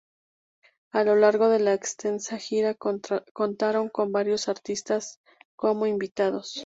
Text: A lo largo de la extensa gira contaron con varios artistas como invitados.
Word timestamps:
A 0.93 1.03
lo 1.03 1.15
largo 1.15 1.47
de 1.49 1.59
la 1.59 1.75
extensa 1.75 2.39
gira 2.39 2.73
contaron 2.73 3.89
con 3.89 4.11
varios 4.11 4.47
artistas 4.49 5.19
como 5.55 5.85
invitados. 5.85 6.55